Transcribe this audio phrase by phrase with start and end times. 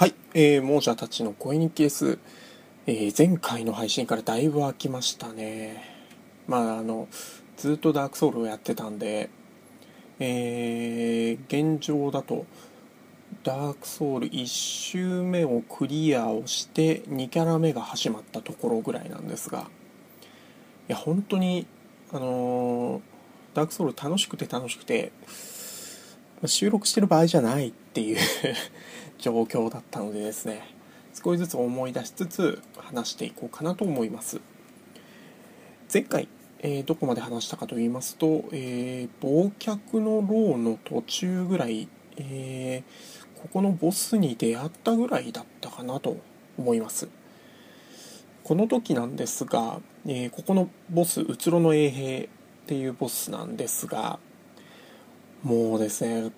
[0.00, 2.18] はい、えー、亡者たちの声日記です。
[2.86, 5.84] えー、前回の配信からだいぶ空きましたね。
[6.48, 7.06] まあ、あの、
[7.58, 9.28] ずっとダークソウルをやってたんで、
[10.18, 12.46] えー、現状だと、
[13.44, 19.66] ダークソウル1周目をクリアをして、2キャラ目が始まったところぐらいなんですが、
[20.88, 21.66] いや、本当に、
[22.10, 23.02] あのー
[23.52, 25.12] ダークソウル楽しくて楽しくて、
[26.46, 28.16] 収録してる場合じゃないっていう
[29.20, 30.62] 状況だったのでですね
[31.12, 34.40] 少しずつ思い出しつつ話していこうかなと思います。
[35.92, 36.28] 前回、
[36.60, 46.18] えーどこまで話したかと言いますと、えー忘却の牢の途中ぐらい、えーここのボスに出会ったぐらいだったかなと
[46.58, 47.08] 思います。
[48.44, 52.28] この時なんですが、えーここのボスうつろの衛兵っ
[52.66, 54.20] ていうボスなんですが
[55.42, 56.30] もうですね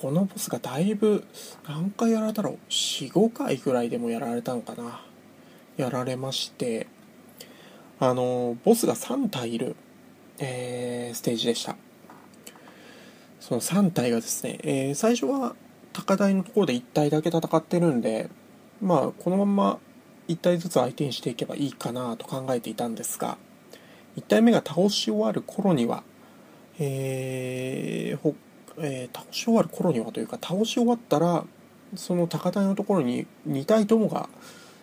[0.00, 1.24] このボスがだいぶ
[1.68, 5.02] 何回やられたろう45回ぐらいでもやられたのかな。
[5.76, 6.86] やられまして
[7.98, 9.76] あのボスが3体いる、
[10.38, 11.76] えーステージでした。
[13.40, 15.54] その3体がですね、えー最初は
[15.92, 18.30] 高台のところで1体だけ戦ってるんで
[18.80, 19.78] まあこのまま
[20.28, 23.36] 1体ずつ相手にしていけばいいかなと考えていたんですが
[24.16, 26.04] 1体目が倒し終わる頃には
[26.78, 28.34] えー
[28.80, 31.44] えー倒し終わる頃にはというか倒し終わったら
[31.94, 34.28] その高台のところに2体ともが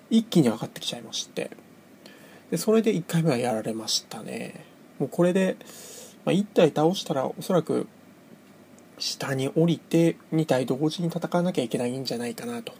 [0.09, 1.51] 一気に上がってきちゃいまして。
[2.51, 4.65] でそれで1回目はやられましたね。
[4.99, 5.57] もうこれで、
[6.23, 7.87] まあ、1体倒したらおそらく
[8.97, 12.73] 下に降りて2体同時に戦わなきゃいけないんじゃないかなと。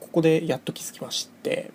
[0.00, 1.70] ここでやっと気づきまして。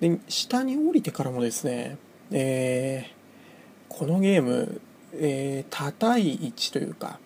[0.00, 1.96] で下に降りてからもですね
[2.30, 3.16] えー
[3.88, 4.80] このゲーム、
[5.14, 7.18] えー、多対1というか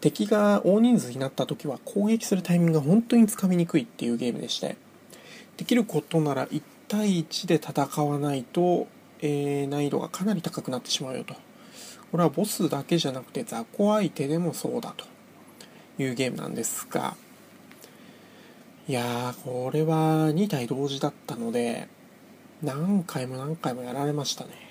[0.00, 4.76] 敵が大人数になった時は攻撃するタイミングが本当につかみにくいっていうゲームでして
[5.56, 8.88] できることなら1対1で戦わないと、
[9.20, 11.34] えー難易度がかなり高くなってしまうよと。
[12.10, 15.04] これはボスだけじゃなくて雑魚相手でもそうだと
[16.02, 17.14] いうゲームなんですが
[18.88, 21.88] いやーこれは2体同時だったので
[22.62, 24.69] 何回も何回もやられましたね。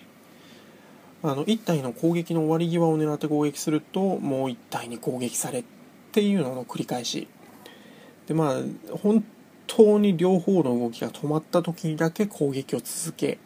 [1.21, 5.63] あの1体の攻撃の終わり際を狙って攻撃するともう1体に攻撃されっ
[6.11, 7.27] ていうのの繰り返し。
[8.27, 9.23] でまあ本
[9.67, 13.39] 当に両方の動きが止まった時にだけ攻撃を続け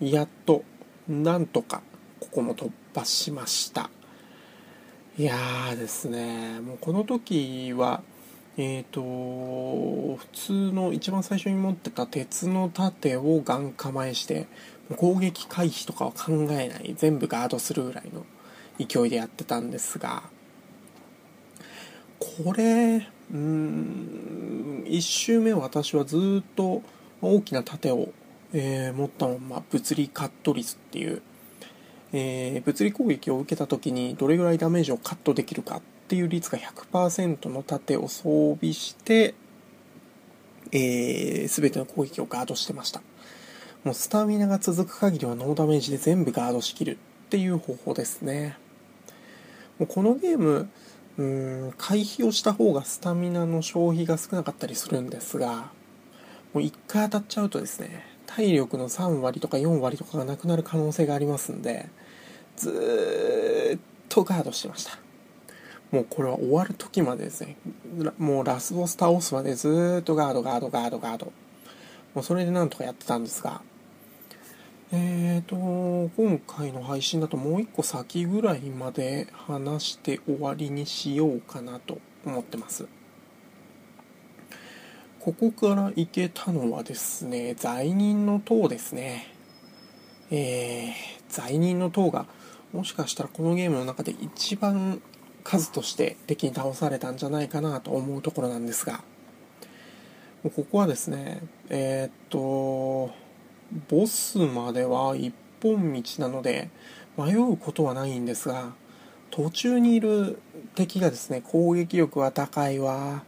[0.00, 0.64] やっと
[1.08, 1.82] なんとか
[2.20, 3.90] ここも突破しました。
[5.18, 6.60] いやーですね。
[6.60, 8.02] もうこの時は
[8.58, 14.46] えーと普通の一番最初に持ってた鉄の盾をガン構えして
[14.94, 18.24] 攻撃回避とかは考えない全部ガードするぐらいの
[18.78, 20.22] 勢いでやってたんですが
[22.18, 26.82] これうーん1周目私はずっと
[27.20, 28.10] 大きな盾を、
[28.52, 31.22] えー持ったまま物理カット率っていう、
[32.12, 39.34] えー物理攻撃を受けた時にどれぐらいダメージをカットできるかっていう率が100%の盾を装備して、
[40.70, 43.02] えー、全ての攻撃をガードしてました。
[43.86, 48.56] もうスタミナが続く限りはノーダメージで全部ガードしきるっていう方法ですね。
[49.78, 50.68] もうこのゲーム
[51.18, 55.70] うーん回避をした方がスタミナの消費が少なかったりするんですが
[56.52, 61.88] もう1回当たっちゃうとですね体力の3割とか4割とかがなくなる可能性がありますんで
[62.56, 64.98] ずーっとガードしてました。
[65.92, 67.56] もうこれは終わる時までですね
[68.18, 71.30] もうラスボス倒すまでずーっとガードガードガードガード。
[72.14, 73.60] もうそれでなんとかやってたんですが
[74.92, 75.56] えーと
[76.16, 82.86] 今回の配信だともう一個先ぐらいまで話して終わりにしようかなと思ってます。
[85.18, 89.26] ここから行けたのはですね罪人の塔ですね。
[90.30, 90.92] えー、
[91.28, 92.26] 罪人の塔が
[92.72, 95.02] もしかしたらこのゲームの中で一番
[95.42, 99.02] 数として敵に倒されたんじゃないかなと思うところなんですが
[100.42, 103.25] ここはですねえーっと
[103.88, 106.70] ボスまでは一本道なので
[107.16, 108.72] 迷うことはないんですが
[109.30, 110.38] 途中にいる
[110.74, 113.24] 敵がですね攻撃力は高いわ。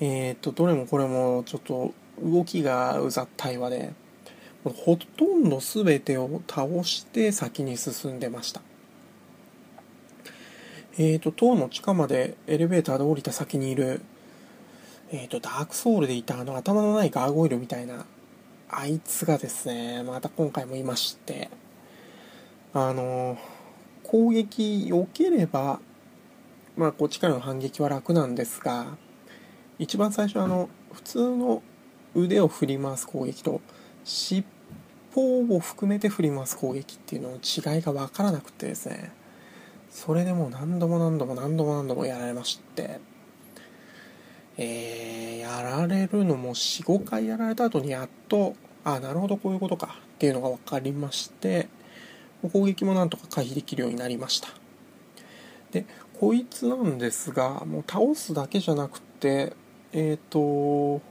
[0.00, 1.92] えーっとどれもこれもちょっと
[2.22, 3.92] 動きがうざったいわで
[4.64, 8.60] ほとんど全てを倒して先に進んでました。
[10.98, 14.02] えーと塔の地下までエレベーターで降りた先にいる
[15.10, 18.04] えーとダークソウルでいたあの頭のないガーゴイルみたいな
[18.70, 21.48] あいつがですねまた今回もいまして
[22.74, 23.38] あの
[24.02, 25.80] 攻撃避ければ
[26.76, 28.96] まあこっちからの反撃は楽なんですが
[29.78, 31.62] 一番最初あの普通の
[32.14, 33.60] 腕を振り回す攻撃と
[34.04, 34.44] 尻
[35.14, 39.12] 尾を含めて振り回す攻撃っていうのの違いが分からなくてですね
[39.90, 43.00] それでもう何度も何度も何度も何度もやられまして
[44.58, 51.68] えー、やられるのも45回やられた後にやっとあなるほどこういうことかっていうのが分かりまして
[52.52, 54.48] 攻撃もなんとか回避できるようになりました。
[55.70, 55.86] で
[56.18, 59.52] こいつなんですがもう倒すだけじゃなくて
[59.92, 61.02] えっ、ー、と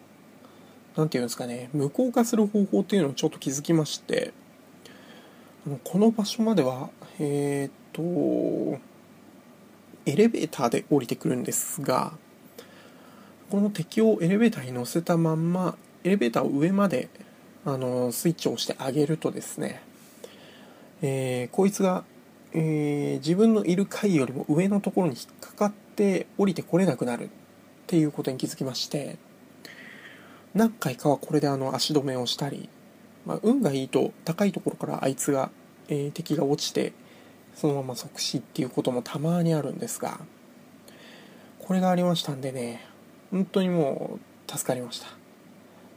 [0.95, 4.33] 何て言うんですかね無効化する方法っていうのをちょっと気づきまして
[5.83, 6.89] この場所までは
[7.19, 8.79] えっ、ー、と
[10.05, 12.13] エレベーターで降りてくるんですが
[13.49, 17.09] この敵をエレベーターに乗せたまんまエレベーターを上まで
[17.65, 19.81] あのスイッチを押してあげるとですね、
[21.01, 22.03] えー、こいつが、
[22.53, 27.29] えー、自分のいる階よりも上のところに引っかかって降りてこれなくなるっ
[27.87, 29.17] ていうことに気づきまして
[30.53, 32.69] 何回かはこれであの足止めをしたり、
[33.25, 35.51] まあ、運がいいと高いところからあいつが、
[35.87, 36.93] えー、敵が落ちて
[37.55, 40.19] そのまま即死っていうこともたまにあるんですが
[41.59, 42.96] これがありましたんでね
[43.31, 45.07] 本当にもう助かりました。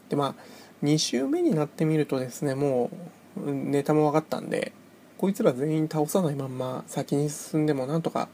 [0.08, 0.34] でまあ
[0.82, 2.90] 2周目になってみるとですねも
[3.36, 4.72] うネタも分かったんで
[5.18, 8.28] こいつら全員倒さないまんま先に進んでもなんとか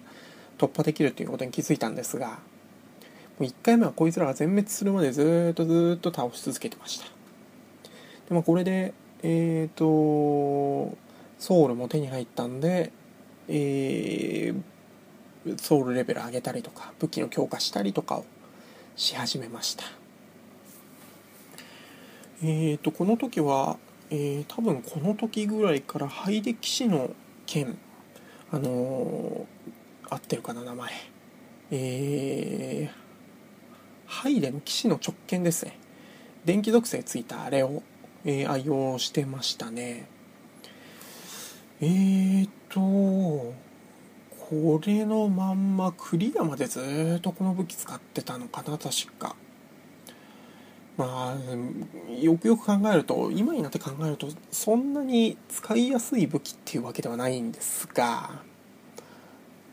[0.58, 2.36] 突破できるということに気づいたんですがも
[3.40, 7.06] う1回目はこいつらが全滅するまでずっとずっと倒し続けてました。
[8.28, 10.96] でもこれでえっ、ー、と
[11.38, 12.92] ソウルも手に入ったんで
[13.48, 18.24] えー、ソウルレベル上げたりとか武器の強化したりとかを
[18.96, 19.84] し始めました。
[22.42, 23.76] えーと、この時は、
[24.10, 27.10] えー、多分この時ぐらいからハイデ騎士の
[27.44, 27.76] 剣
[28.50, 30.92] あのー、合ってるかな名前。
[31.70, 35.78] えー、ハイデの騎士の直剣ですね。
[36.46, 37.82] 電気属性ついたあれを、
[38.24, 40.08] えー、愛用してましたね。
[41.82, 43.52] えーと
[44.48, 49.34] これのまんまクリアまでずっとこの武器使ってたのかな確か。
[50.96, 58.40] まあよくよく考えると今になって考えるとそんなに使いやすい武器っていうわけではないんですが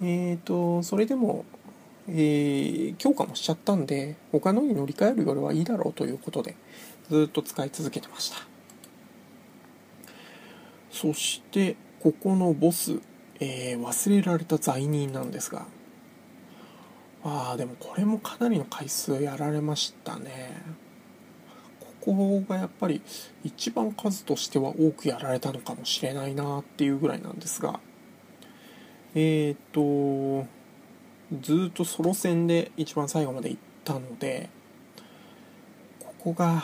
[0.02, 1.46] えーとそれでも、
[2.10, 6.58] えー、強化もしちゃったんで他のに乗り換えるよりはいいだろうということで
[7.10, 8.38] ずっと使い続けてました。
[10.92, 13.00] そしてここのボス、
[13.46, 15.66] えー、忘れられた罪人なんですが。
[17.26, 20.62] ああでもこれもかなりの回数やられましたね。
[22.02, 23.02] ここがやっぱり
[23.44, 27.80] 一番数としては多くやられたのかもしれないなっていうぐらいなんですが。
[29.16, 30.48] えっ、ー、と
[31.42, 34.50] ずっとソロ戦で一番最後まで行ったので
[36.00, 36.64] ここが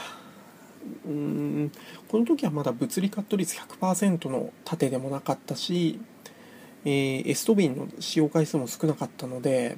[1.05, 1.71] うん
[2.07, 5.99] この時はまだ物理カット率100%の盾でもなかったし、
[6.85, 9.77] えー、エストビンの使用回数も少なかったので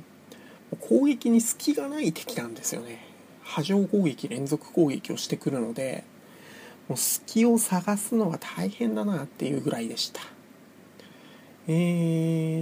[0.79, 3.05] 攻撃に隙がない敵なんですよね。
[3.43, 6.05] 波状攻撃連続攻撃をしてくるので
[6.87, 10.21] もう隙を探すのが大変だなっていうぐらいでした。
[11.67, 11.71] え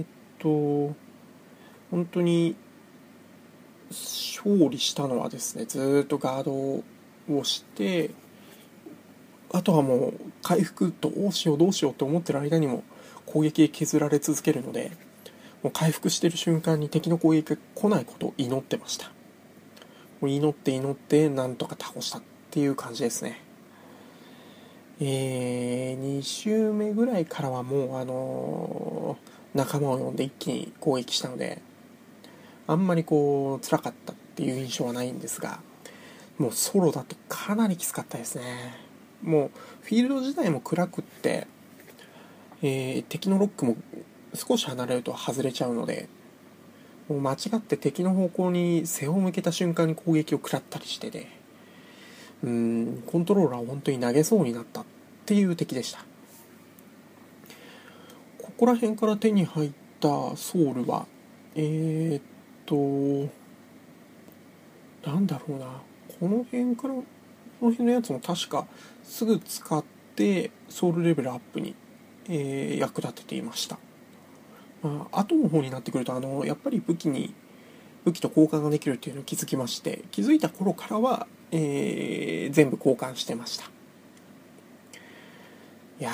[0.00, 0.06] ー、っ
[0.38, 0.94] と
[1.90, 2.56] 本当に
[3.90, 8.10] 勝利したのはですねずっとガードをして
[9.52, 12.84] あとはもう回復どうしようどうしようと思ってる間にも
[13.30, 14.90] 攻撃で削られ続けるので
[15.62, 19.12] もう回復してる瞬間に敵の攻撃が来ないことを祈ってました。
[20.20, 23.40] もう祈って祈ってなんとか倒したっていう感じですね。
[25.00, 31.62] えー、2周目ぐらいからはもうあのー、仲間を呼んで一気に攻撃したので
[32.66, 35.60] あんまりこう辛かったっていう印象はないんですが
[36.36, 38.74] もうソロだとかなりきつかったですね。
[39.22, 39.50] もう
[39.82, 41.46] フィールド自体も暗くって、
[42.62, 43.76] えー、敵のロックも
[44.34, 46.08] 少し離れると外れちゃうので
[47.08, 51.26] もう間違って敵の方向に背を向けた瞬間に攻撃を食らったりしてて、
[52.44, 54.84] うんコントローラーを本当に投げそうになったっ
[55.26, 56.04] ていう敵でした。
[58.38, 61.06] ここら辺から手に入ったソウルは
[61.56, 62.22] えー、っ
[62.66, 63.30] と
[65.10, 65.66] なんだろうな。
[66.20, 67.04] この辺からこ
[67.62, 68.66] の辺のやつも確か
[69.02, 71.74] すぐ使ってソウルレベルアップに、
[72.28, 73.78] えー、役立てていました。
[74.82, 77.34] まあ、後の方になってくるとあのやっぱり武器に
[78.04, 83.64] 武器と交換ができるっていうのを気づきまして気づいた頃からは、えー、全部交換してました。
[86.00, 86.10] いや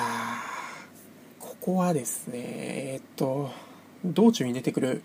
[1.39, 3.51] ここはですねえー、っと
[4.03, 5.01] 道中に出てくる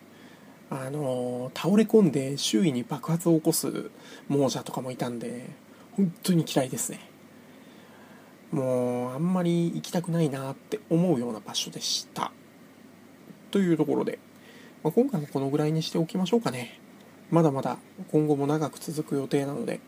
[0.71, 3.91] あの倒れ込んで周囲に爆発を起こす
[4.29, 5.51] 亡者とかもいたんで
[5.93, 7.12] 本当に嫌いですね。
[8.53, 12.31] もうあんまり行きたくないなって思うような場所でした。
[13.51, 14.19] というところで、
[14.83, 16.79] まあ、今回もこのぐらいにしておきましょうかね。
[17.31, 17.79] まだまだ
[18.11, 19.81] 今後も長く続く予定なので、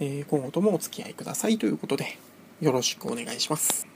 [0.00, 2.18] えー、今後ともお付き合いくださいということで
[2.60, 3.89] よろしくお願いします。